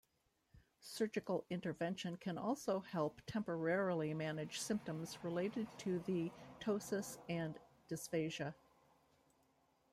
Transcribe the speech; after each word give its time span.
Surgical 0.79 1.45
intervention 1.51 2.17
can 2.17 2.35
also 2.35 2.79
help 2.79 3.21
temporarily 3.27 4.15
manage 4.15 4.57
symptoms 4.59 5.23
related 5.23 5.67
to 5.77 5.99
the 6.07 6.31
ptosis 6.59 7.19
and 7.29 7.59
dysphagia. 7.87 8.55